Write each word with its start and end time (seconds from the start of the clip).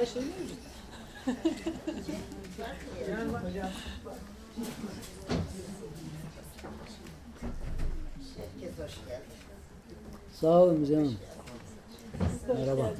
Her 0.00 0.06
şey 0.06 0.22
mevcut. 0.22 0.58
Herkes 8.36 8.78
hoş 8.78 8.94
geldi. 9.04 9.22
Sağ 10.32 10.62
olun 10.62 10.84
Hanım. 10.84 11.16
Merhaba. 12.48 12.94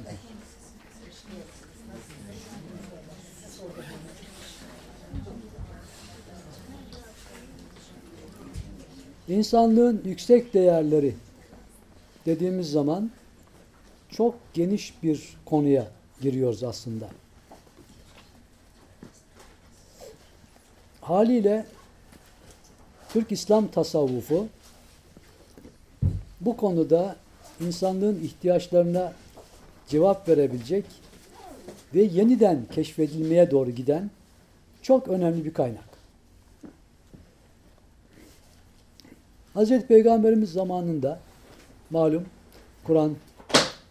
İnsanlığın 9.27 10.01
yüksek 10.05 10.53
değerleri 10.53 11.15
dediğimiz 12.25 12.71
zaman 12.71 13.11
çok 14.09 14.35
geniş 14.53 15.03
bir 15.03 15.37
konuya 15.45 16.00
giriyoruz 16.21 16.63
aslında. 16.63 17.09
Haliyle 21.01 21.65
Türk 23.09 23.31
İslam 23.31 23.67
tasavvufu 23.67 24.47
bu 26.41 26.57
konuda 26.57 27.15
insanlığın 27.59 28.19
ihtiyaçlarına 28.23 29.13
cevap 29.87 30.29
verebilecek 30.29 30.85
ve 31.95 32.01
yeniden 32.01 32.65
keşfedilmeye 32.71 33.51
doğru 33.51 33.71
giden 33.71 34.09
çok 34.81 35.07
önemli 35.07 35.45
bir 35.45 35.53
kaynak. 35.53 35.91
Hazreti 39.53 39.87
Peygamberimiz 39.87 40.51
zamanında 40.51 41.19
malum 41.89 42.25
Kur'an, 42.83 43.15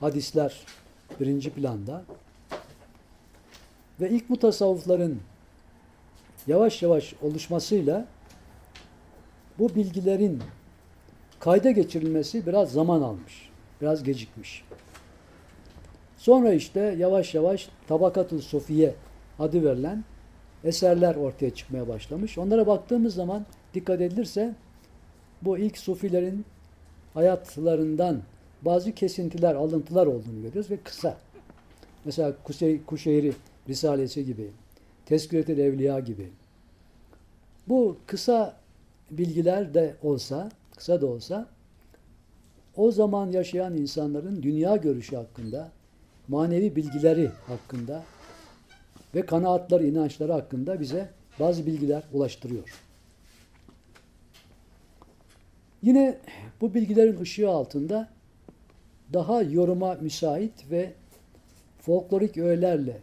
hadisler 0.01 0.61
birinci 1.21 1.51
planda 1.51 2.03
ve 4.01 4.11
ilk 4.11 4.31
mutasavvıfların 4.31 5.15
yavaş 6.47 6.83
yavaş 6.83 7.15
oluşmasıyla 7.23 8.07
bu 9.59 9.75
bilgilerin 9.75 10.43
kayda 11.41 11.71
geçirilmesi 11.71 12.47
biraz 12.47 12.73
zaman 12.73 13.03
almış. 13.03 13.51
Biraz 13.81 14.03
gecikmiş. 14.03 14.65
Sonra 16.17 16.53
işte 16.53 16.81
yavaş 16.99 17.35
yavaş 17.35 17.69
Tabakatul 17.89 18.41
Sofiye 18.41 18.95
adı 19.39 19.65
verilen 19.65 20.05
eserler 20.65 21.15
ortaya 21.15 21.55
çıkmaya 21.55 21.89
başlamış. 21.89 22.39
Onlara 22.39 22.67
baktığımız 22.67 23.15
zaman 23.15 23.47
dikkat 23.75 24.01
edilirse 24.01 24.55
bu 25.43 25.59
ilk 25.59 25.79
sufilerin 25.79 26.45
hayatlarından 27.15 28.23
bazı 28.63 28.93
kesintiler, 28.93 29.55
alıntılar 29.55 30.07
olduğunu 30.07 30.43
görüyoruz 30.43 30.71
ve 30.71 30.77
kısa. 30.77 31.17
Mesela 32.05 32.33
Kuşey, 32.45 32.85
Kuşeyri 32.85 33.33
Risalesi 33.69 34.25
gibi, 34.25 34.51
Tezkiret-i 35.07 35.53
Evliya 35.53 36.01
gibi. 36.01 36.31
Bu 37.69 37.97
kısa 38.07 38.57
bilgiler 39.11 39.75
de 39.75 39.97
olsa, 40.03 40.51
kısa 40.77 41.01
da 41.01 41.07
olsa 41.07 41.49
o 42.77 42.91
zaman 42.91 43.31
yaşayan 43.31 43.77
insanların 43.77 44.43
dünya 44.43 44.77
görüşü 44.77 45.17
hakkında, 45.17 45.71
manevi 46.29 46.77
bilgileri 46.77 47.31
hakkında 47.47 48.03
ve 49.15 49.27
kanaatları, 49.27 49.87
inançları 49.87 50.33
hakkında 50.33 50.81
bize 50.81 51.11
bazı 51.41 51.67
bilgiler 51.67 52.03
ulaştırıyor. 52.13 52.83
Yine 55.83 56.19
bu 56.61 56.75
bilgilerin 56.75 57.21
ışığı 57.21 57.51
altında 57.51 58.09
daha 59.13 59.43
yoruma 59.43 59.95
müsait 59.95 60.71
ve 60.71 60.93
folklorik 61.81 62.39
öğelerle 62.39 63.01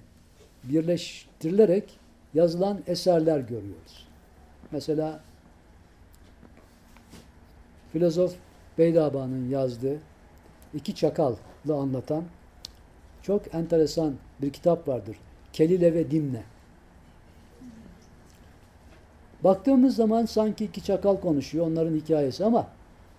birleştirilerek 0.69 1.99
yazılan 2.33 2.79
eserler 2.87 3.39
görüyoruz. 3.39 4.07
Mesela 4.71 5.19
filozof 7.93 8.35
Beydaba'nın 8.77 9.49
yazdığı 9.49 9.97
iki 10.73 10.95
çakallı 10.95 11.37
anlatan 11.69 12.23
çok 13.21 13.55
enteresan 13.55 14.13
bir 14.41 14.49
kitap 14.49 14.87
vardır. 14.87 15.17
Kelile 15.53 15.93
ve 15.93 16.11
Dimne. 16.11 16.43
Baktığımız 19.43 19.95
zaman 19.95 20.25
sanki 20.25 20.65
iki 20.65 20.83
çakal 20.83 21.17
konuşuyor 21.17 21.67
onların 21.67 21.95
hikayesi 21.95 22.45
ama 22.45 22.67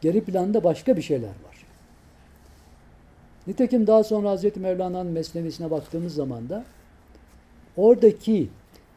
geri 0.01 0.25
planda 0.25 0.65
başka 0.65 0.97
bir 0.97 1.03
şeyler 1.03 1.29
var. 1.29 1.67
Nitekim 3.47 3.87
daha 3.87 4.05
sonra 4.05 4.31
Hazreti 4.31 4.61
Mevlana'nın 4.61 5.13
mesnevisine 5.13 5.71
baktığımız 5.71 6.15
zaman 6.15 6.49
da 6.49 6.65
oradaki 7.79 8.49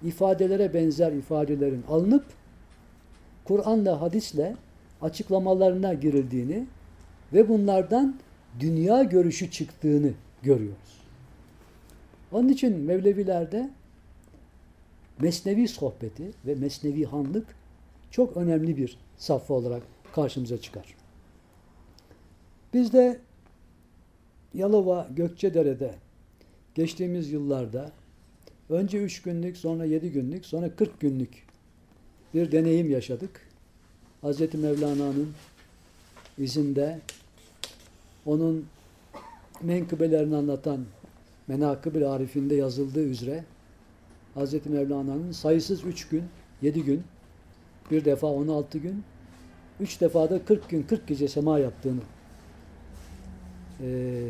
ifadelere 0.04 0.74
benzer 0.74 1.12
ifadelerin 1.12 1.84
alınıp 1.90 2.26
Kur'an'la 3.44 4.02
hadisle 4.02 4.56
açıklamalarına 5.02 5.94
girildiğini 5.94 6.66
ve 7.34 7.50
bunlardan 7.50 8.20
dünya 8.60 9.04
görüşü 9.04 9.52
çıktığını 9.52 10.12
görüyoruz. 10.44 11.02
Onun 12.32 12.50
için 12.50 12.78
Mevlevilerde 12.78 13.70
mesnevi 15.20 15.68
sohbeti 15.68 16.32
ve 16.46 16.56
mesnevi 16.56 17.06
hanlık 17.06 17.56
çok 18.12 18.38
önemli 18.38 18.78
bir 18.78 18.98
safha 19.18 19.54
olarak 19.54 19.84
karşımıza 20.14 20.62
çıkar. 20.62 20.96
Biz 22.74 22.94
de 22.94 23.20
Yalova 24.54 25.08
Gökçedere'de 25.16 25.96
geçtiğimiz 26.76 27.32
yıllarda 27.32 27.92
önce 28.72 28.98
üç 28.98 29.22
günlük 29.22 29.58
sonra 29.58 29.86
yedi 29.86 30.12
günlük 30.12 30.46
sonra 30.46 30.76
40 30.76 31.00
günlük 31.00 31.46
bir 32.34 32.52
deneyim 32.52 32.92
yaşadık. 32.92 33.42
Hazreti 34.22 34.58
Mevlana'nın 34.58 35.34
izinde 36.38 37.00
onun 38.26 38.66
menkıbelerini 39.62 40.36
anlatan 40.36 40.86
Menakıb-ı 41.48 42.10
Arif'inde 42.10 42.56
yazıldığı 42.56 43.04
üzere 43.04 43.44
Hazreti 44.34 44.70
Mevlana'nın 44.70 45.32
sayısız 45.32 45.84
üç 45.84 46.08
gün, 46.08 46.24
yedi 46.62 46.84
gün, 46.84 47.04
bir 47.92 48.06
defa 48.06 48.28
16 48.28 48.78
gün, 48.78 49.04
üç 49.80 50.02
defa 50.02 50.30
da 50.30 50.46
40 50.46 50.70
gün, 50.70 50.84
40 50.84 51.08
gece 51.08 51.28
sema 51.28 51.60
yaptığını 51.60 52.02
e, 53.82 54.28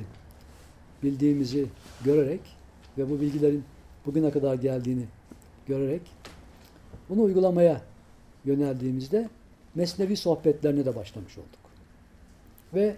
bildiğimizi 1.03 1.65
görerek 2.05 2.41
ve 2.97 3.09
bu 3.09 3.21
bilgilerin 3.21 3.63
bugüne 4.05 4.31
kadar 4.31 4.55
geldiğini 4.55 5.05
görerek 5.67 6.01
bunu 7.09 7.21
uygulamaya 7.21 7.81
yöneldiğimizde 8.45 9.29
mesnevi 9.75 10.17
sohbetlerine 10.17 10.85
de 10.85 10.95
başlamış 10.95 11.37
olduk. 11.37 11.59
Ve 12.73 12.95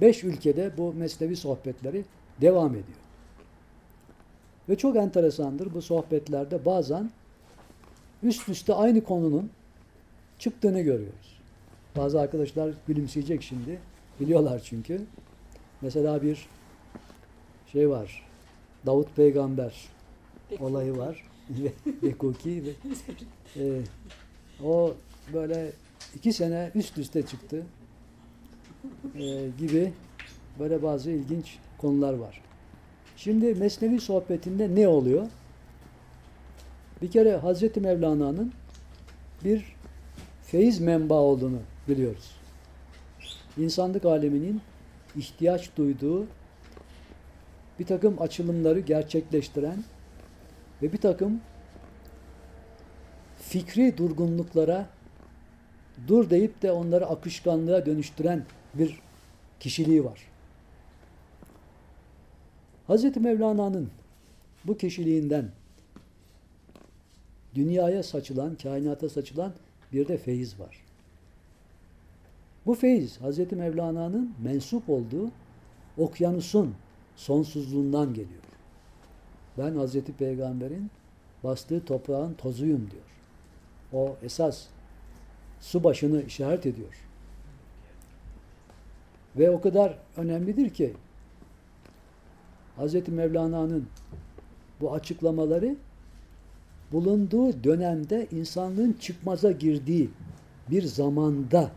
beş 0.00 0.24
ülkede 0.24 0.70
bu 0.76 0.92
mesnevi 0.92 1.36
sohbetleri 1.36 2.04
devam 2.40 2.70
ediyor. 2.70 2.98
Ve 4.68 4.76
çok 4.76 4.96
enteresandır 4.96 5.74
bu 5.74 5.82
sohbetlerde 5.82 6.64
bazen 6.64 7.10
üst 8.22 8.48
üste 8.48 8.74
aynı 8.74 9.04
konunun 9.04 9.50
çıktığını 10.38 10.80
görüyoruz. 10.80 11.38
Bazı 11.96 12.20
arkadaşlar 12.20 12.70
gülümseyecek 12.86 13.42
şimdi. 13.42 13.78
Biliyorlar 14.20 14.60
çünkü. 14.64 15.02
Mesela 15.80 16.22
bir 16.22 16.48
şey 17.72 17.90
var. 17.90 18.26
Davut 18.86 19.16
peygamber 19.16 19.88
olayı 20.60 20.96
var. 20.96 21.22
Bekuki 22.02 22.64
ve 22.64 22.70
e, 23.64 23.80
o 24.64 24.94
böyle 25.32 25.72
iki 26.14 26.32
sene 26.32 26.70
üst 26.74 26.98
üste 26.98 27.26
çıktı 27.26 27.62
e, 29.14 29.48
gibi 29.58 29.92
böyle 30.58 30.82
bazı 30.82 31.10
ilginç 31.10 31.58
konular 31.78 32.14
var. 32.14 32.42
Şimdi 33.16 33.54
Mesnevi 33.54 34.00
sohbetinde 34.00 34.74
ne 34.74 34.88
oluyor? 34.88 35.26
Bir 37.02 37.10
kere 37.10 37.36
Hazreti 37.36 37.80
Mevlana'nın 37.80 38.52
bir 39.44 39.76
feyiz 40.42 40.80
menba 40.80 41.14
olduğunu 41.14 41.58
biliyoruz. 41.88 42.36
İnsanlık 43.58 44.04
aleminin 44.04 44.60
ihtiyaç 45.16 45.76
duyduğu 45.76 46.26
bir 47.78 47.86
takım 47.86 48.22
açılımları 48.22 48.80
gerçekleştiren 48.80 49.84
ve 50.82 50.92
bir 50.92 50.98
takım 50.98 51.40
fikri 53.36 53.98
durgunluklara 53.98 54.86
dur 56.08 56.30
deyip 56.30 56.62
de 56.62 56.72
onları 56.72 57.06
akışkanlığa 57.06 57.86
dönüştüren 57.86 58.44
bir 58.74 59.00
kişiliği 59.60 60.04
var. 60.04 60.20
Hazreti 62.86 63.20
Mevlana'nın 63.20 63.90
bu 64.64 64.76
kişiliğinden 64.76 65.50
dünyaya 67.54 68.02
saçılan, 68.02 68.54
kainata 68.54 69.08
saçılan 69.08 69.52
bir 69.92 70.08
de 70.08 70.18
feyiz 70.18 70.60
var. 70.60 70.76
Bu 72.66 72.74
feyiz 72.74 73.20
Hazreti 73.20 73.56
Mevlana'nın 73.56 74.34
mensup 74.44 74.88
olduğu 74.88 75.30
okyanusun 75.98 76.74
sonsuzluğundan 77.16 78.14
geliyor. 78.14 78.45
Ben 79.58 79.74
Hazreti 79.76 80.12
Peygamber'in 80.12 80.90
bastığı 81.44 81.84
toprağın 81.84 82.34
tozuyum 82.34 82.90
diyor. 82.90 83.02
O 83.92 84.16
esas 84.22 84.66
su 85.60 85.84
başını 85.84 86.22
işaret 86.22 86.66
ediyor. 86.66 86.94
Ve 89.36 89.50
o 89.50 89.60
kadar 89.60 89.98
önemlidir 90.16 90.70
ki 90.70 90.92
Hazreti 92.76 93.10
Mevlana'nın 93.10 93.86
bu 94.80 94.92
açıklamaları 94.92 95.76
bulunduğu 96.92 97.64
dönemde 97.64 98.26
insanlığın 98.32 98.92
çıkmaza 98.92 99.52
girdiği 99.52 100.10
bir 100.70 100.82
zamanda 100.82 101.70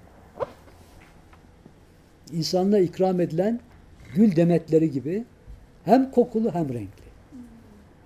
insanlığa 2.32 2.80
ikram 2.80 3.20
edilen 3.20 3.60
gül 4.16 4.36
demetleri 4.36 4.92
gibi 4.92 5.26
hem 5.86 6.12
kokulu 6.12 6.54
hem 6.54 6.74
renkli 6.74 6.99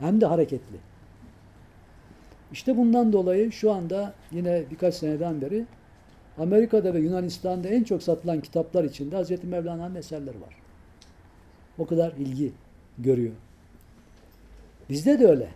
hem 0.03 0.21
de 0.21 0.25
hareketli. 0.25 0.77
İşte 2.51 2.77
bundan 2.77 3.13
dolayı 3.13 3.51
şu 3.51 3.71
anda 3.71 4.13
yine 4.31 4.63
birkaç 4.71 4.95
seneden 4.95 5.41
beri 5.41 5.65
Amerika'da 6.38 6.94
ve 6.94 7.00
Yunanistan'da 7.00 7.67
en 7.67 7.83
çok 7.83 8.03
satılan 8.03 8.41
kitaplar 8.41 8.83
içinde 8.83 9.23
Hz. 9.23 9.44
Mevlana'nın 9.44 9.95
eserleri 9.95 10.41
var. 10.41 10.55
O 11.77 11.85
kadar 11.85 12.11
ilgi 12.11 12.51
görüyor. 12.97 13.33
Bizde 14.89 15.19
de 15.19 15.27
öyle. 15.27 15.50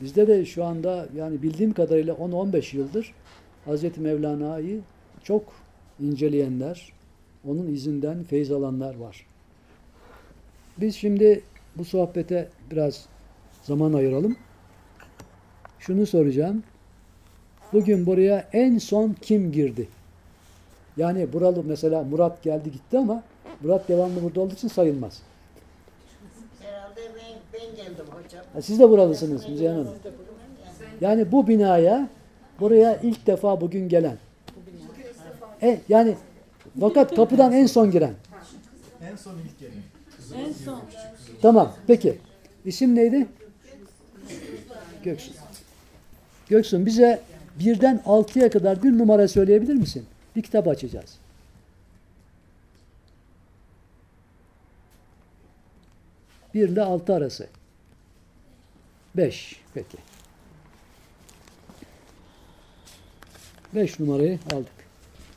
Bizde 0.00 0.26
de 0.26 0.44
şu 0.44 0.64
anda 0.64 1.08
yani 1.16 1.42
bildiğim 1.42 1.72
kadarıyla 1.72 2.14
10-15 2.14 2.76
yıldır 2.76 3.14
Hz. 3.66 3.98
Mevlana'yı 3.98 4.80
çok 5.22 5.52
inceleyenler, 6.00 6.92
onun 7.48 7.66
izinden 7.66 8.22
feyiz 8.22 8.52
alanlar 8.52 8.94
var. 8.94 9.26
Biz 10.78 10.96
şimdi 10.96 11.42
bu 11.76 11.84
sohbete 11.84 12.48
biraz 12.70 13.06
zaman 13.62 13.92
ayıralım. 13.92 14.36
Şunu 15.78 16.06
soracağım. 16.06 16.62
Bugün 17.72 18.06
buraya 18.06 18.48
en 18.52 18.78
son 18.78 19.16
kim 19.22 19.52
girdi? 19.52 19.88
Yani 20.96 21.32
buralı 21.32 21.64
mesela 21.64 22.02
Murat 22.02 22.42
geldi 22.42 22.72
gitti 22.72 22.98
ama 22.98 23.22
Murat 23.60 23.88
devamlı 23.88 24.22
burada 24.22 24.40
olduğu 24.40 24.54
için 24.54 24.68
sayılmaz. 24.68 25.22
Herhalde 26.60 27.00
ben, 27.16 27.60
ben 27.60 27.76
geldim 27.76 28.04
hocam. 28.10 28.44
Ha, 28.52 28.62
siz 28.62 28.78
de 28.78 28.90
buralısınız 28.90 29.48
Müzeyyen 29.48 29.72
Hanım. 29.72 29.94
Yani 31.00 31.32
bu 31.32 31.48
binaya 31.48 32.08
buraya 32.60 32.96
ilk 32.96 33.26
defa 33.26 33.60
bugün 33.60 33.88
gelen. 33.88 34.16
E, 35.62 35.80
yani 35.88 36.16
fakat 36.80 37.16
kapıdan 37.16 37.52
en 37.52 37.66
son 37.66 37.90
giren. 37.90 38.14
En 39.10 39.16
son 39.16 39.32
ilk 39.32 39.58
gelin. 39.58 39.82
En 40.36 40.52
son. 40.52 40.82
Tamam. 41.42 41.74
Peki. 41.86 42.18
İsim 42.64 42.94
neydi? 42.94 43.26
Göksun. 45.04 45.34
Göksun 46.48 46.86
bize 46.86 47.22
birden 47.58 48.02
altıya 48.06 48.50
kadar 48.50 48.82
bir 48.82 48.98
numara 48.98 49.28
söyleyebilir 49.28 49.74
misin? 49.74 50.06
Bir 50.36 50.42
kitap 50.42 50.68
açacağız. 50.68 51.18
Bir 56.54 56.68
ile 56.68 56.82
altı 56.82 57.14
arası. 57.14 57.48
Beş. 59.16 59.60
Peki. 59.74 59.96
Beş 63.74 64.00
numarayı 64.00 64.38
aldık. 64.52 64.72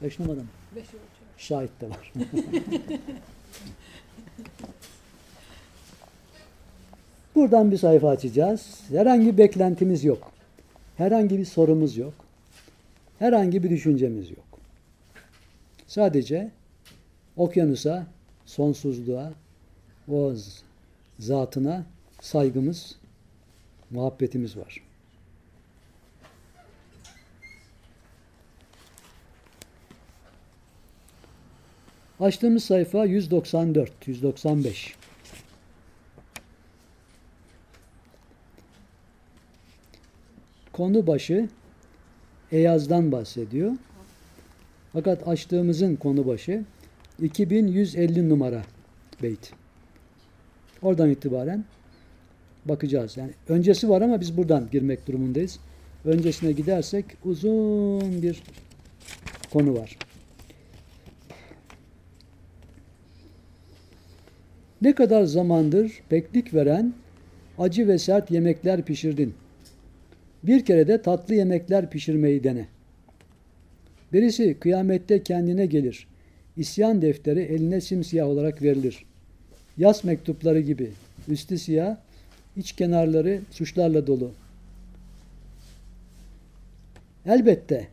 Beş 0.04 0.20
numara 0.20 0.40
mı? 0.40 0.48
Beş. 0.76 0.86
Şahit 1.38 1.82
de 1.82 1.90
var. 1.90 2.14
Buradan 7.36 7.72
bir 7.72 7.78
sayfa 7.78 8.10
açacağız. 8.10 8.80
Herhangi 8.90 9.26
bir 9.26 9.38
beklentimiz 9.38 10.04
yok. 10.04 10.32
Herhangi 10.98 11.38
bir 11.38 11.46
sorumuz 11.46 11.98
yok. 11.98 12.14
Herhangi 13.20 13.64
bir 13.64 13.70
düşüncemiz 13.70 14.30
yok. 14.30 14.46
Sadece 15.88 16.52
okyanusa, 17.38 18.08
sonsuzluğa, 18.46 19.34
o 20.12 20.34
zatına 21.20 21.86
saygımız, 22.22 22.96
muhabbetimiz 23.92 24.58
var. 24.58 24.82
Açtığımız 32.20 32.64
sayfa 32.64 33.06
194, 33.06 34.08
195. 34.08 34.96
Konu 40.76 41.08
başı 41.08 41.50
Eyaz'dan 42.52 43.12
bahsediyor. 43.12 43.72
Fakat 44.94 45.28
açtığımızın 45.28 45.96
konu 45.96 46.28
başı 46.28 46.64
2150 47.22 48.30
numara 48.30 48.64
beyt. 49.24 49.52
Oradan 50.82 51.10
itibaren 51.10 51.66
bakacağız. 52.66 53.18
Yani 53.18 53.32
öncesi 53.50 53.90
var 53.90 54.02
ama 54.02 54.22
biz 54.22 54.38
buradan 54.38 54.68
girmek 54.72 55.08
durumundayız. 55.08 55.60
Öncesine 56.06 56.52
gidersek 56.52 57.06
uzun 57.26 58.22
bir 58.22 58.44
konu 59.54 59.76
var. 59.76 59.98
Ne 64.82 64.96
kadar 64.96 65.24
zamandır 65.24 65.92
beklik 66.12 66.54
veren 66.54 66.94
acı 67.58 67.88
ve 67.88 67.98
sert 67.98 68.32
yemekler 68.32 68.82
pişirdin. 68.82 69.36
Bir 70.48 70.66
kere 70.66 70.88
de 70.88 71.02
tatlı 71.02 71.36
yemekler 71.36 71.90
pişirmeyi 71.90 72.44
dene. 72.44 72.66
Birisi 74.14 74.60
kıyamette 74.60 75.24
kendine 75.24 75.66
gelir. 75.66 76.08
İsyan 76.58 77.02
defteri 77.02 77.42
eline 77.42 77.82
simsiyah 77.82 78.28
olarak 78.28 78.62
verilir. 78.62 79.06
Yas 79.78 80.04
mektupları 80.04 80.60
gibi. 80.60 80.92
Üstü 81.28 81.58
siyah, 81.58 81.98
iç 82.58 82.72
kenarları 82.72 83.40
suçlarla 83.52 84.08
dolu. 84.08 84.32
Elbette 87.26 87.88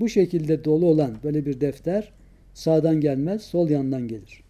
bu 0.00 0.08
şekilde 0.08 0.64
dolu 0.64 0.86
olan 0.86 1.14
böyle 1.24 1.46
bir 1.46 1.60
defter 1.60 2.12
sağdan 2.54 3.00
gelmez, 3.00 3.42
sol 3.42 3.70
yandan 3.70 4.08
gelir. 4.08 4.42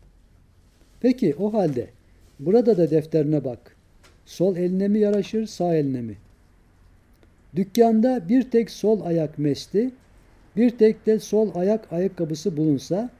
Peki 1.00 1.34
o 1.38 1.52
halde 1.52 1.86
burada 2.40 2.76
da 2.76 2.90
defterine 2.90 3.44
bak. 3.44 3.76
Sol 4.26 4.56
eline 4.56 4.88
mi 4.88 4.98
yaraşır, 4.98 5.46
sağ 5.46 5.74
eline 5.74 6.00
mi? 6.00 6.16
Dükkanda 7.56 8.28
bir 8.28 8.50
tek 8.50 8.70
sol 8.70 9.00
ayak 9.00 9.38
mesli, 9.38 9.90
bir 10.56 10.70
tek 10.70 11.06
de 11.06 11.18
sol 11.18 11.54
ayak 11.54 11.92
ayakkabısı 11.92 12.56
bulunsa, 12.56 13.10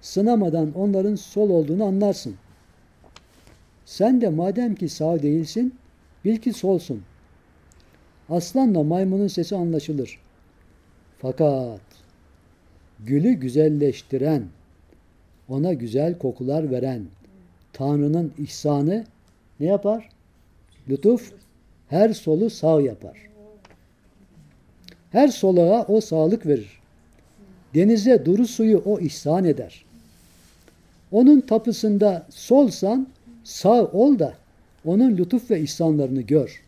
sınamadan 0.00 0.72
onların 0.72 1.14
sol 1.14 1.50
olduğunu 1.50 1.84
anlarsın. 1.84 2.34
Sen 3.84 4.20
de 4.20 4.28
madem 4.28 4.74
ki 4.74 4.88
sağ 4.88 5.22
değilsin, 5.22 5.74
bil 6.24 6.36
ki 6.36 6.52
solsun. 6.52 7.02
Aslanla 8.28 8.82
maymunun 8.82 9.26
sesi 9.26 9.56
anlaşılır. 9.56 10.18
Fakat 11.18 11.80
gülü 13.00 13.32
güzelleştiren, 13.32 14.44
ona 15.48 15.72
güzel 15.72 16.18
kokular 16.18 16.70
veren 16.70 17.02
Tanrı'nın 17.72 18.32
ihsanı 18.38 19.04
ne 19.60 19.66
yapar? 19.66 20.08
Lütuf 20.88 21.32
her 21.88 22.12
solu 22.12 22.50
sağ 22.50 22.80
yapar. 22.80 23.31
Her 25.12 25.28
soluğa 25.28 25.84
o 25.88 26.00
sağlık 26.00 26.46
verir. 26.46 26.80
Denize 27.74 28.24
duru 28.24 28.46
suyu 28.46 28.82
o 28.84 29.00
ihsan 29.00 29.44
eder. 29.44 29.84
Onun 31.12 31.40
tapısında 31.40 32.26
solsan 32.30 33.08
sağ 33.44 33.84
ol 33.84 34.18
da 34.18 34.34
onun 34.84 35.16
lütuf 35.16 35.50
ve 35.50 35.60
ihsanlarını 35.60 36.20
gör. 36.20 36.62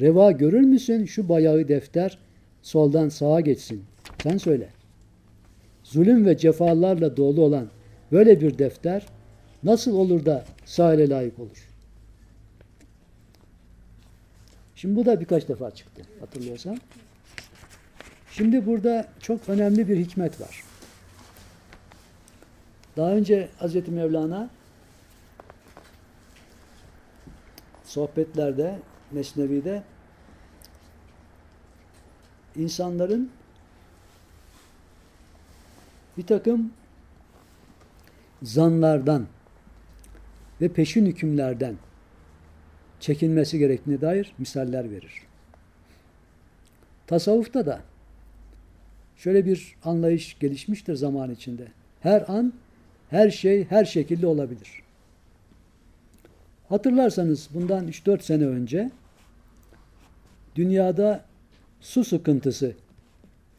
Reva 0.00 0.32
görür 0.32 0.60
müsün 0.60 1.04
şu 1.04 1.28
bayağı 1.28 1.68
defter 1.68 2.18
soldan 2.62 3.08
sağa 3.08 3.40
geçsin. 3.40 3.84
Sen 4.22 4.38
söyle. 4.38 4.68
Zulüm 5.84 6.26
ve 6.26 6.38
cefalarla 6.38 7.16
dolu 7.16 7.42
olan 7.42 7.66
böyle 8.12 8.40
bir 8.40 8.58
defter 8.58 9.06
nasıl 9.62 9.96
olur 9.96 10.24
da 10.24 10.44
sağ 10.64 10.94
ele 10.94 11.08
layık 11.10 11.38
olur? 11.38 11.68
Şimdi 14.76 14.96
bu 14.96 15.06
da 15.06 15.20
birkaç 15.20 15.48
defa 15.48 15.70
çıktı 15.70 16.02
hatırlıyorsan. 16.20 16.78
Şimdi 18.36 18.66
burada 18.66 19.08
çok 19.20 19.48
önemli 19.48 19.88
bir 19.88 19.96
hikmet 19.96 20.40
var. 20.40 20.64
Daha 22.96 23.10
önce 23.10 23.48
Hz. 23.60 23.88
Mevlana 23.88 24.50
sohbetlerde, 27.84 28.78
Mesnevi'de 29.10 29.82
insanların 32.56 33.30
bir 36.16 36.26
takım 36.26 36.72
zanlardan, 38.42 39.26
ve 40.60 40.68
peşin 40.68 41.06
hükümlerden 41.06 41.76
çekinmesi 43.00 43.58
gerektiğine 43.58 44.00
dair 44.00 44.34
misaller 44.38 44.90
verir. 44.90 45.22
Tasavvufta 47.06 47.66
da 47.66 47.80
şöyle 49.16 49.46
bir 49.46 49.76
anlayış 49.84 50.38
gelişmiştir 50.38 50.94
zaman 50.94 51.30
içinde. 51.30 51.66
Her 52.00 52.24
an 52.28 52.52
her 53.10 53.30
şey 53.30 53.64
her 53.64 53.84
şekilde 53.84 54.26
olabilir. 54.26 54.82
Hatırlarsanız 56.68 57.48
bundan 57.54 57.88
3-4 57.88 58.22
sene 58.22 58.46
önce 58.46 58.90
dünyada 60.54 61.24
su 61.80 62.04
sıkıntısı 62.04 62.74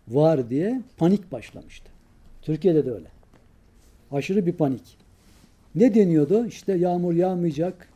var 0.08 0.50
diye 0.50 0.82
panik 0.98 1.32
başlamıştı. 1.32 1.90
Türkiye'de 2.42 2.86
de 2.86 2.92
öyle. 2.92 3.08
Aşırı 4.12 4.46
bir 4.46 4.54
panik. 4.54 4.98
Ne 5.76 5.96
deniyordu? 5.96 6.46
İşte 6.48 6.74
yağmur 6.74 7.14
yağmayacak, 7.14 7.88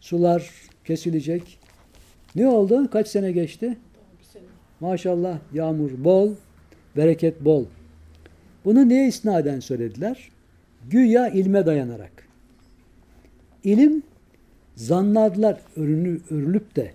sular 0.00 0.50
kesilecek. 0.84 1.58
Ne 2.34 2.48
oldu? 2.48 2.90
Kaç 2.90 3.08
sene 3.08 3.32
geçti? 3.32 3.78
Maşallah 4.80 5.38
yağmur 5.52 5.90
bol, 6.04 6.34
bereket 6.96 7.44
bol. 7.44 7.64
Bunu 8.64 8.88
neye 8.88 9.08
isnaden 9.08 9.60
söylediler? 9.60 10.28
Güya 10.90 11.28
ilme 11.28 11.66
dayanarak. 11.66 12.28
İlim 13.64 14.02
zannadlar 14.76 15.60
örünü, 15.76 16.20
örülüp 16.30 16.76
de 16.76 16.92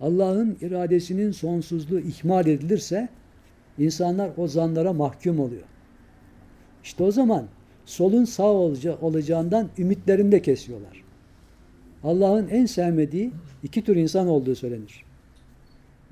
Allah'ın 0.00 0.56
iradesinin 0.60 1.30
sonsuzluğu 1.30 2.00
ihmal 2.00 2.46
edilirse 2.46 3.08
insanlar 3.78 4.30
o 4.36 4.48
zanlara 4.48 4.92
mahkum 4.92 5.40
oluyor. 5.40 5.62
İşte 6.84 7.04
o 7.04 7.10
zaman 7.10 7.46
solun 7.84 8.24
sağ 8.24 8.42
olaca- 8.52 8.98
olacağından 9.00 9.68
ümitlerini 9.78 10.32
de 10.32 10.42
kesiyorlar. 10.42 11.04
Allah'ın 12.04 12.48
en 12.48 12.66
sevmediği 12.66 13.30
iki 13.62 13.84
tür 13.84 13.96
insan 13.96 14.28
olduğu 14.28 14.54
söylenir. 14.54 15.04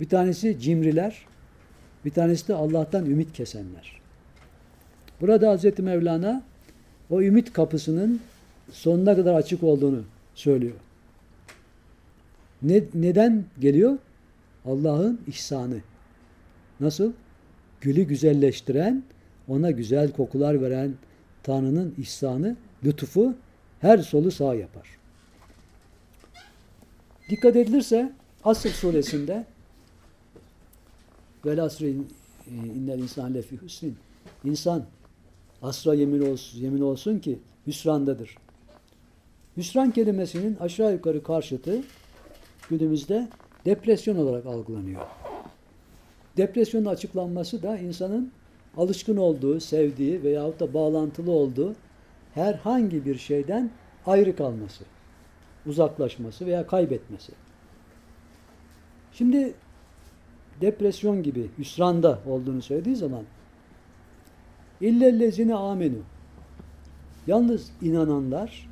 Bir 0.00 0.09
tanesi 0.09 0.61
cimriler, 0.61 1.26
bir 2.05 2.11
tanesi 2.11 2.49
de 2.49 2.55
Allah'tan 2.55 3.07
ümit 3.07 3.33
kesenler. 3.33 4.00
Burada 5.21 5.50
Hazreti 5.50 5.83
Mevlana 5.83 6.43
o 7.11 7.23
ümit 7.23 7.52
kapısının 7.52 8.21
sonuna 8.73 9.17
kadar 9.17 9.35
açık 9.35 9.62
olduğunu 9.62 10.02
söylüyor. 10.35 10.76
Ne, 12.62 12.83
neden 12.95 13.45
geliyor? 13.61 13.99
Allah'ın 14.64 15.21
ihsanı. 15.26 15.78
Nasıl? 16.81 17.12
Gülü 17.81 18.02
güzelleştiren, 18.02 19.02
ona 19.49 19.71
güzel 19.71 20.12
kokular 20.12 20.62
veren 20.62 20.93
Tanrı'nın 21.43 21.95
ihsanı, 21.99 22.57
lütufu 22.85 23.35
her 23.81 23.99
solu 23.99 24.31
sağ 24.31 24.55
yapar. 24.55 24.88
Dikkat 27.31 27.57
edilirse 27.57 28.12
Asr 28.45 28.69
suresinde 28.69 29.45
Vel 31.49 31.62
asri 31.62 31.97
innel 32.50 32.99
insan 32.99 33.35
lefi 33.35 33.62
hüsnin. 33.62 33.97
İnsan 34.45 34.85
asra 35.62 35.95
yemin 35.95 36.33
olsun, 36.33 36.61
yemin 36.61 36.81
olsun 36.81 37.19
ki 37.19 37.38
hüsrandadır. 37.67 38.37
Hüsran 39.57 39.90
kelimesinin 39.90 40.57
aşağı 40.57 40.93
yukarı 40.93 41.23
karşıtı 41.23 41.83
günümüzde 42.71 43.28
depresyon 43.64 44.17
olarak 44.17 44.47
algılanıyor. 44.47 45.02
Depresyonun 46.37 46.87
açıklanması 46.87 47.62
da 47.62 47.78
insanın 47.78 48.33
alışkın 48.76 49.17
olduğu, 49.17 49.61
sevdiği 49.61 50.23
veyahut 50.23 50.61
da 50.61 50.75
bağlantılı 50.75 51.31
olduğu 51.31 51.75
herhangi 52.35 53.07
bir 53.07 53.19
şeyden 53.19 53.71
ayrı 54.07 54.37
kalması, 54.37 54.85
uzaklaşması 55.67 56.47
veya 56.47 56.67
kaybetmesi. 56.67 57.33
Şimdi 59.12 59.55
depresyon 60.61 61.23
gibi 61.23 61.50
hüsranda 61.59 62.19
olduğunu 62.27 62.62
söylediği 62.62 62.97
zaman 62.97 63.23
illellezine 64.81 65.55
amenu 65.55 65.99
yalnız 67.27 67.71
inananlar 67.83 68.69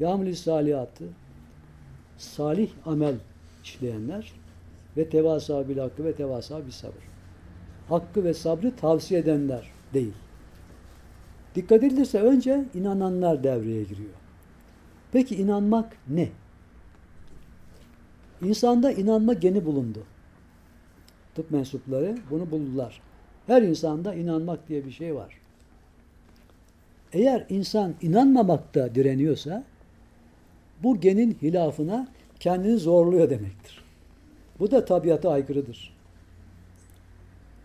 yağmur 0.00 0.32
salihatı 0.32 1.04
salih 2.18 2.70
amel 2.86 3.14
işleyenler 3.64 4.32
ve 4.96 5.08
tevasa 5.08 5.68
bil 5.68 5.78
hakkı 5.78 6.04
ve 6.04 6.14
tevasa 6.14 6.66
bil 6.66 6.70
sabır. 6.70 7.10
Hakkı 7.88 8.24
ve 8.24 8.34
sabrı 8.34 8.76
tavsiye 8.76 9.20
edenler 9.20 9.70
değil. 9.94 10.12
Dikkat 11.54 11.84
edilirse 11.84 12.20
önce 12.20 12.64
inananlar 12.74 13.44
devreye 13.44 13.82
giriyor. 13.82 14.10
Peki 15.12 15.36
inanmak 15.36 15.96
ne? 16.08 16.28
İnsanda 18.42 18.92
inanma 18.92 19.32
geni 19.32 19.64
bulundu. 19.64 20.04
Tıp 21.34 21.50
mensupları 21.50 22.18
bunu 22.30 22.50
buldular. 22.50 23.00
Her 23.46 23.62
insanda 23.62 24.14
inanmak 24.14 24.68
diye 24.68 24.84
bir 24.84 24.90
şey 24.90 25.14
var. 25.14 25.40
Eğer 27.12 27.46
insan 27.48 27.94
inanmamakta 28.02 28.94
direniyorsa 28.94 29.64
bu 30.82 31.00
genin 31.00 31.38
hilafına 31.42 32.08
kendini 32.40 32.78
zorluyor 32.78 33.30
demektir. 33.30 33.84
Bu 34.58 34.70
da 34.70 34.84
tabiata 34.84 35.30
aykırıdır. 35.30 35.96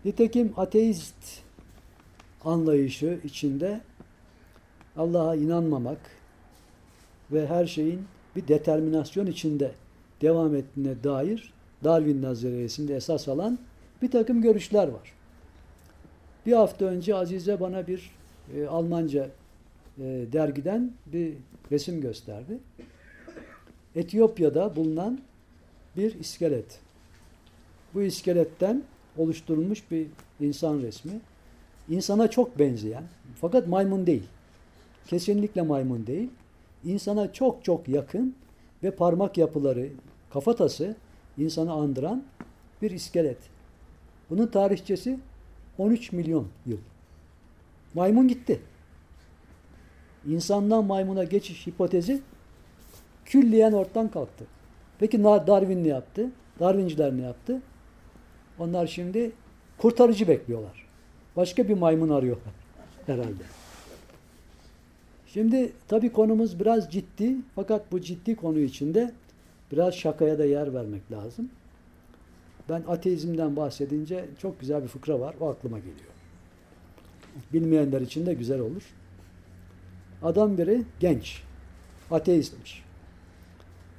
Nitekim 0.04 0.52
ateist 0.56 1.42
anlayışı 2.44 3.20
içinde 3.24 3.80
Allah'a 4.96 5.36
inanmamak 5.36 5.98
ve 7.32 7.46
her 7.46 7.66
şeyin 7.66 8.04
bir 8.36 8.48
determinasyon 8.48 9.26
içinde 9.26 9.72
devam 10.20 10.54
ettiğine 10.54 11.04
dair 11.04 11.52
Darwin 11.84 12.22
nazariyesinde 12.22 12.96
esas 12.96 13.28
alan 13.28 13.58
bir 14.02 14.10
takım 14.10 14.42
görüşler 14.42 14.88
var. 14.88 15.12
Bir 16.46 16.52
hafta 16.52 16.84
önce 16.84 17.14
Azize 17.14 17.60
bana 17.60 17.86
bir 17.86 18.10
e, 18.56 18.66
Almanca 18.66 19.30
e, 19.98 20.24
dergiden 20.32 20.92
bir 21.06 21.34
resim 21.72 22.00
gösterdi. 22.00 22.58
Etiyopya'da 23.94 24.76
bulunan 24.76 25.20
bir 25.96 26.20
iskelet. 26.20 26.80
Bu 27.94 28.02
iskeletten 28.02 28.82
oluşturulmuş 29.18 29.90
bir 29.90 30.06
insan 30.40 30.78
resmi. 30.78 31.12
İnsana 31.88 32.30
çok 32.30 32.58
benzeyen, 32.58 33.04
fakat 33.40 33.68
maymun 33.68 34.06
değil. 34.06 34.26
Kesinlikle 35.06 35.62
maymun 35.62 36.06
değil. 36.06 36.28
İnsana 36.84 37.32
çok 37.32 37.64
çok 37.64 37.88
yakın 37.88 38.34
ve 38.82 38.90
parmak 38.90 39.38
yapıları, 39.38 39.88
kafatası 40.30 40.96
insanı 41.38 41.72
andıran 41.72 42.24
bir 42.82 42.90
iskelet. 42.90 43.38
Bunun 44.30 44.46
tarihçesi 44.46 45.18
13 45.78 46.12
milyon 46.12 46.48
yıl. 46.66 46.78
Maymun 47.94 48.28
gitti. 48.28 48.60
İnsandan 50.26 50.84
maymuna 50.84 51.24
geçiş 51.24 51.66
hipotezi 51.66 52.22
külliyen 53.24 53.72
ortadan 53.72 54.10
kalktı. 54.10 54.46
Peki 54.98 55.24
Darwin 55.24 55.84
ne 55.84 55.88
yaptı? 55.88 56.30
Darwinciler 56.60 57.16
ne 57.16 57.22
yaptı? 57.22 57.62
Onlar 58.58 58.86
şimdi 58.86 59.32
kurtarıcı 59.78 60.28
bekliyorlar. 60.28 60.86
Başka 61.36 61.68
bir 61.68 61.74
maymun 61.74 62.08
arıyorlar 62.08 62.52
herhalde. 63.06 63.42
Şimdi 65.26 65.72
tabii 65.88 66.12
konumuz 66.12 66.60
biraz 66.60 66.92
ciddi 66.92 67.36
fakat 67.54 67.92
bu 67.92 68.00
ciddi 68.00 68.36
konu 68.36 68.58
içinde 68.58 69.12
biraz 69.72 69.94
şakaya 69.94 70.38
da 70.38 70.44
yer 70.44 70.74
vermek 70.74 71.12
lazım. 71.12 71.50
Ben 72.68 72.82
ateizmden 72.88 73.56
bahsedince 73.56 74.28
çok 74.38 74.60
güzel 74.60 74.82
bir 74.82 74.88
fıkra 74.88 75.20
var. 75.20 75.34
O 75.40 75.48
aklıma 75.48 75.78
geliyor. 75.78 76.16
Bilmeyenler 77.52 78.00
için 78.00 78.26
de 78.26 78.34
güzel 78.34 78.60
olur. 78.60 78.82
Adam 80.22 80.58
biri 80.58 80.82
genç. 81.00 81.42
Ateistmiş. 82.10 82.84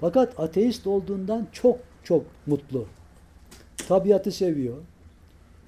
Fakat 0.02 0.40
ateist 0.40 0.88
olduğundan 0.88 1.48
çok 1.52 1.80
çok 2.04 2.26
mutlu. 2.48 2.86
Tabiatı 3.88 4.32
seviyor. 4.32 4.78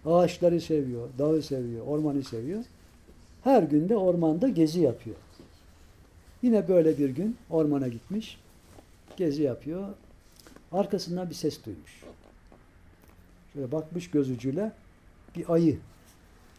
Ağaçları 0.06 0.62
seviyor. 0.62 1.10
Dağı 1.18 1.42
seviyor. 1.42 1.88
Ormanı 1.88 2.24
seviyor. 2.24 2.64
Her 3.44 3.64
günde 3.64 3.98
ormanda 3.98 4.48
gezi 4.48 4.82
yapıyor. 4.82 5.16
Yine 6.42 6.68
böyle 6.68 6.98
bir 6.98 7.10
gün 7.10 7.38
ormana 7.50 7.88
gitmiş. 7.88 8.40
Gezi 9.20 9.44
yapıyor. 9.44 9.88
Arkasından 10.72 11.30
bir 11.30 11.36
ses 11.36 11.66
duymuş. 11.66 12.04
Şöyle 13.54 13.72
bakmış 13.72 14.12
göz 14.12 14.30
ucuyla 14.30 14.74
bir 15.36 15.54
ayı 15.54 15.78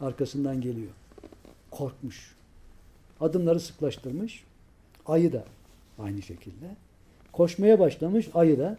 arkasından 0.01 0.61
geliyor. 0.61 0.91
Korkmuş. 1.71 2.35
Adımları 3.19 3.59
sıklaştırmış. 3.59 4.43
Ayı 5.05 5.33
da 5.33 5.45
aynı 5.99 6.21
şekilde. 6.21 6.75
Koşmaya 7.31 7.79
başlamış 7.79 8.29
ayı 8.33 8.59
da 8.59 8.77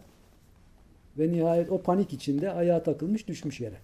ve 1.17 1.31
nihayet 1.31 1.71
o 1.71 1.81
panik 1.81 2.13
içinde 2.13 2.51
ayağa 2.51 2.83
takılmış 2.83 3.27
düşmüş 3.27 3.59
yere. 3.59 3.77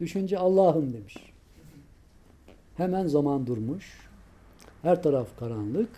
Düşünce 0.00 0.38
Allah'ım 0.38 0.92
demiş. 0.92 1.16
Hemen 2.76 3.06
zaman 3.06 3.46
durmuş. 3.46 4.08
Her 4.82 5.02
taraf 5.02 5.38
karanlık. 5.38 5.90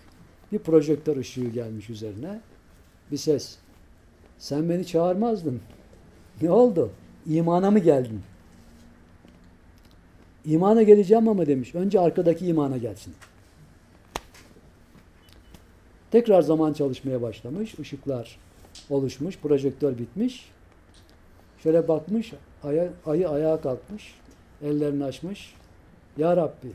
Bir 0.53 0.59
projektör 0.59 1.17
ışığı 1.17 1.49
gelmiş 1.49 1.91
üzerine. 1.91 2.41
Bir 3.13 3.17
ses. 3.17 3.57
Sen 4.39 4.71
beni 4.71 4.87
çağırmazdın. 4.87 5.61
Ne 6.43 6.51
oldu? 6.51 6.91
İmana 7.27 7.71
mı 7.71 7.79
geldin? 7.79 8.21
İmana 10.45 10.83
geleceğim 10.83 11.29
ama 11.29 11.47
demiş. 11.47 11.75
Önce 11.75 12.01
arkadaki 12.01 12.47
imana 12.47 12.77
gelsin. 12.77 13.15
Tekrar 16.11 16.43
zaman 16.43 16.73
çalışmaya 16.73 17.23
başlamış. 17.23 17.75
Işıklar 17.75 18.39
oluşmuş. 18.91 19.39
Projektör 19.39 19.99
bitmiş. 19.99 20.51
Şöyle 21.63 21.89
bakmış. 21.89 22.33
Aya, 22.63 22.89
ayı 23.07 23.29
ayağa 23.29 23.61
kalkmış. 23.61 24.15
Ellerini 24.63 25.05
açmış. 25.05 25.55
Ya 26.17 26.37
Rabbi 26.37 26.73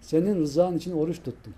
senin 0.00 0.40
rızan 0.40 0.76
için 0.76 0.92
oruç 0.92 1.16
tuttum. 1.16 1.54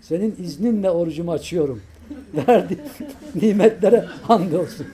Senin 0.00 0.36
izninle 0.38 0.90
orucumu 0.90 1.32
açıyorum. 1.32 1.82
Verdi 2.34 2.78
nimetlere 3.34 4.00
hamdolsun. 4.00 4.86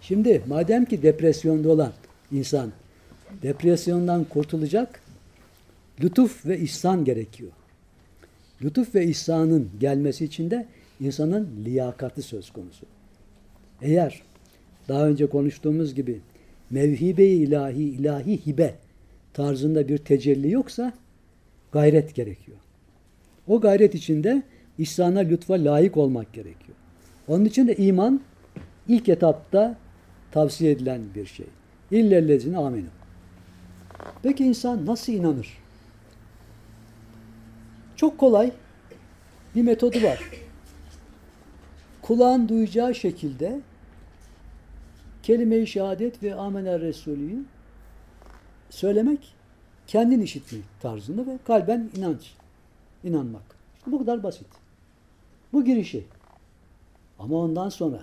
Şimdi 0.00 0.42
madem 0.46 0.84
ki 0.84 1.02
depresyonda 1.02 1.70
olan 1.70 1.92
insan 2.32 2.72
depresyondan 3.42 4.24
kurtulacak 4.24 5.00
lütuf 6.02 6.46
ve 6.46 6.58
ihsan 6.58 7.04
gerekiyor. 7.04 7.50
Lütuf 8.62 8.94
ve 8.94 9.06
ihsanın 9.06 9.70
gelmesi 9.80 10.24
için 10.24 10.50
de 10.50 10.66
insanın 11.00 11.64
liyakati 11.64 12.22
söz 12.22 12.50
konusu. 12.50 12.86
Eğer 13.82 14.22
daha 14.88 15.06
önce 15.06 15.26
konuştuğumuz 15.26 15.94
gibi 15.94 16.20
mevhibe-i 16.72 17.42
ilahi, 17.42 17.82
ilahi 17.82 18.46
hibe 18.46 18.74
tarzında 19.32 19.88
bir 19.88 19.98
tecelli 19.98 20.50
yoksa 20.50 20.92
gayret 21.72 22.14
gerekiyor. 22.14 22.58
O 23.48 23.60
gayret 23.60 23.94
içinde 23.94 24.42
ihsana, 24.78 25.18
lütfa 25.18 25.54
layık 25.54 25.96
olmak 25.96 26.32
gerekiyor. 26.32 26.76
Onun 27.28 27.44
için 27.44 27.68
de 27.68 27.76
iman 27.76 28.20
ilk 28.88 29.08
etapta 29.08 29.76
tavsiye 30.30 30.72
edilen 30.72 31.02
bir 31.14 31.26
şey. 31.26 31.46
İllellezine 31.90 32.58
amenü. 32.58 32.86
Peki 34.22 34.44
insan 34.44 34.86
nasıl 34.86 35.12
inanır? 35.12 35.58
Çok 37.96 38.18
kolay 38.18 38.52
bir 39.54 39.62
metodu 39.62 40.02
var. 40.02 40.30
Kulağın 42.02 42.48
duyacağı 42.48 42.94
şekilde 42.94 43.60
kelime-i 45.22 45.66
şehadet 45.66 46.22
ve 46.22 46.34
amener 46.34 46.80
Resulü'yü 46.80 47.44
söylemek, 48.70 49.34
kendin 49.86 50.20
işitmek 50.20 50.64
tarzında 50.80 51.26
ve 51.26 51.38
kalben 51.44 51.90
inanç, 51.96 52.34
inanmak. 53.04 53.42
İşte 53.78 53.92
bu 53.92 53.98
kadar 53.98 54.22
basit. 54.22 54.46
Bu 55.52 55.64
girişi. 55.64 56.04
Ama 57.18 57.36
ondan 57.36 57.68
sonra 57.68 58.00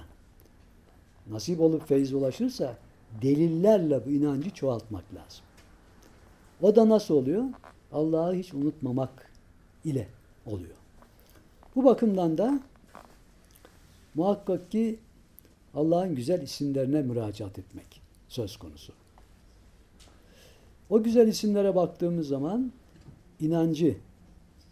nasip 1.29 1.61
olup 1.61 1.87
feyiz 1.87 2.13
ulaşırsa 2.13 2.77
delillerle 3.21 4.05
bu 4.05 4.09
inancı 4.09 4.49
çoğaltmak 4.49 5.03
lazım. 5.15 5.45
O 6.61 6.75
da 6.75 6.89
nasıl 6.89 7.15
oluyor? 7.15 7.43
Allah'ı 7.91 8.33
hiç 8.33 8.53
unutmamak 8.53 9.31
ile 9.85 10.07
oluyor. 10.45 10.75
Bu 11.75 11.85
bakımdan 11.85 12.37
da 12.37 12.59
muhakkak 14.15 14.71
ki 14.71 14.99
Allah'ın 15.73 16.15
güzel 16.15 16.41
isimlerine 16.41 17.01
müracaat 17.01 17.59
etmek 17.59 18.01
söz 18.27 18.57
konusu. 18.57 18.93
O 20.89 21.03
güzel 21.03 21.27
isimlere 21.27 21.75
baktığımız 21.75 22.27
zaman 22.27 22.71
inancı 23.39 23.97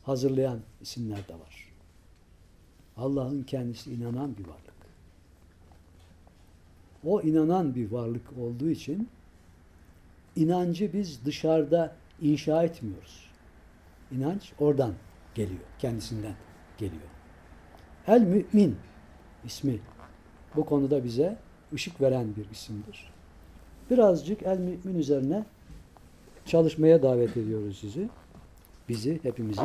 hazırlayan 0.04 0.60
isimler 0.82 1.28
de 1.28 1.34
var. 1.34 1.74
Allah'ın 2.98 3.44
kendisi 3.44 3.94
inanan 3.94 4.38
bir 4.38 4.48
varlık. 4.48 4.78
O 7.06 7.22
inanan 7.22 7.76
bir 7.76 7.92
varlık 7.92 8.38
olduğu 8.42 8.70
için 8.70 9.10
inancı 10.36 10.94
biz 10.94 11.26
dışarıda 11.26 11.96
inşa 12.22 12.64
etmiyoruz. 12.64 13.30
İnanç 14.12 14.54
oradan 14.60 14.94
geliyor, 15.36 15.60
kendisinden 15.80 16.36
geliyor. 16.78 17.10
El 18.08 18.22
Mümin 18.22 18.76
ismi 19.46 19.80
bu 20.58 20.66
konuda 20.66 21.04
bize 21.04 21.38
ışık 21.74 22.02
veren 22.02 22.28
bir 22.38 22.50
isimdir. 22.52 23.10
Birazcık 23.92 24.44
El 24.44 24.58
Mümin 24.58 25.00
üzerine 25.00 25.46
çalışmaya 26.46 27.04
davet 27.04 27.38
ediyoruz 27.38 27.78
sizi. 27.82 28.10
Bizi, 28.90 29.20
hepimizi. 29.24 29.62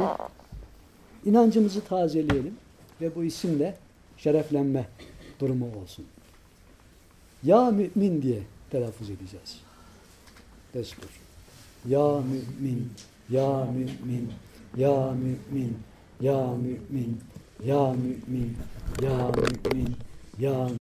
İnancımızı 1.24 1.80
tazeleyelim 1.84 2.54
ve 3.00 3.14
bu 3.14 3.24
isimle 3.24 3.76
şereflenme 4.16 4.86
durumu 5.40 5.66
olsun. 5.82 6.04
Ya 7.42 7.70
mümin 7.70 8.22
diye 8.22 8.42
telaffuz 8.70 9.10
edeceğiz. 9.10 9.60
Destur. 10.74 11.20
Ya 11.88 12.20
mümin, 12.20 12.92
ya 13.30 13.64
mümin, 13.64 14.32
ya 14.76 15.12
mümin, 15.12 15.78
ya 16.20 16.46
mümin, 16.46 17.20
ya 17.64 17.92
mümin, 17.92 18.56
ya 19.02 19.30
mümin, 19.36 19.96
ya 20.38 20.68